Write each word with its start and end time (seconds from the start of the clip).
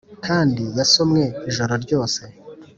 kandi 0.25 0.63
yasomwe 0.77 1.21
ijoro 1.49 1.73
ryiza 1.83 2.23